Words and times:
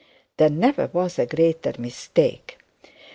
There 0.37 0.49
never 0.49 0.89
was 0.93 1.19
a 1.19 1.27
greater 1.27 1.73
mistake. 1.77 2.57